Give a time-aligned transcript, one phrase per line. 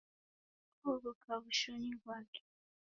[0.89, 2.41] Oghoka w'ushunyi ghwake.